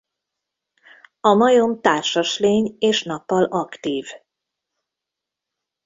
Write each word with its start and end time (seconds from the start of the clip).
A 1.19 1.33
majom 1.33 1.81
társas 1.81 2.39
lény 2.39 2.75
és 2.79 3.03
nappal 3.03 3.43
aktív. 3.43 4.07